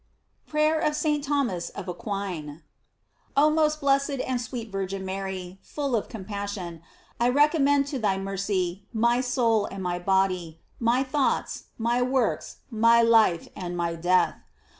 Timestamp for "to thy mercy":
7.93-8.87